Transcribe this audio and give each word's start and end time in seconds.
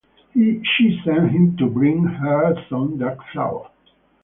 She 0.33 0.99
sent 1.05 1.29
him 1.29 1.57
to 1.57 1.67
bring 1.67 2.05
her 2.05 2.55
some 2.69 2.97
dark 2.97 3.19
flour. 3.31 3.69